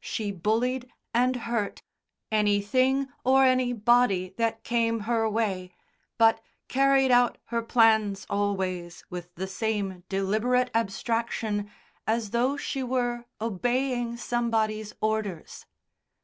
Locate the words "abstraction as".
10.74-12.30